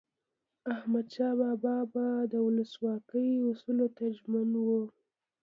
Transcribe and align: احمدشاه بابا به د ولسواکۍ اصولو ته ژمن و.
احمدشاه 0.73 1.35
بابا 1.63 1.75
به 1.93 2.05
د 2.31 2.33
ولسواکۍ 2.45 3.27
اصولو 3.49 3.87
ته 3.97 4.05
ژمن 4.17 4.49
و. 4.67 4.69